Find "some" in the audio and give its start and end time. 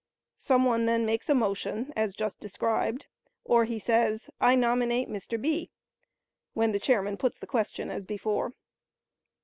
0.39-0.65